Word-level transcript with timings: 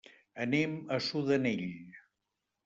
Anem 0.45 0.73
a 0.95 0.99
Sudanell. 1.09 1.69